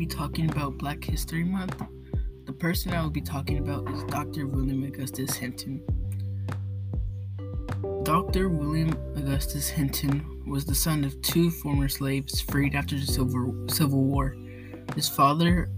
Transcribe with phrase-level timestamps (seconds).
[0.00, 1.82] be talking about Black History Month,
[2.46, 4.46] the person I will be talking about is Dr.
[4.46, 5.82] William Augustus Hinton.
[8.02, 8.48] Dr.
[8.48, 14.04] William Augustus Hinton was the son of two former slaves freed after the Civil, Civil
[14.04, 14.34] War.
[14.94, 15.68] His father,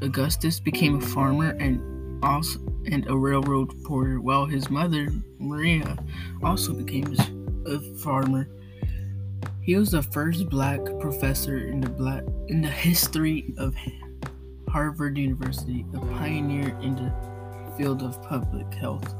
[0.00, 5.08] Augustus, became a farmer and also and a railroad porter, while his mother,
[5.40, 5.98] Maria,
[6.44, 7.12] also became
[7.66, 8.48] a farmer.
[9.64, 13.74] He was the first black professor in the black in the history of
[14.68, 17.10] Harvard University, a pioneer in the
[17.74, 19.14] field of public health.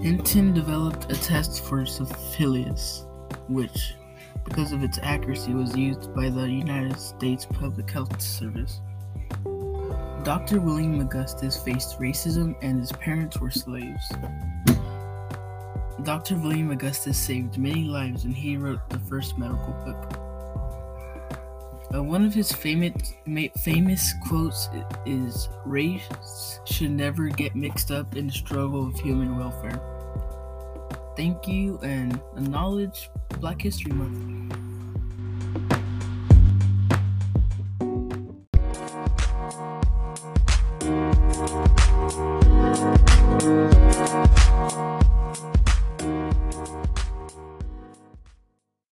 [0.00, 3.04] Hinton developed a test for syphilis,
[3.50, 3.92] which,
[4.46, 8.80] because of its accuracy, was used by the United States Public Health Service.
[10.24, 10.58] Dr.
[10.58, 14.10] William Augustus faced racism and his parents were slaves.
[16.04, 16.36] Dr.
[16.36, 20.18] William Augustus saved many lives and he wrote the first medical book.
[21.94, 23.14] Uh, one of his famous
[23.58, 24.68] famous quotes
[25.04, 29.80] is race should never get mixed up in the struggle of human welfare.
[31.16, 34.42] Thank you and acknowledge Black History Month.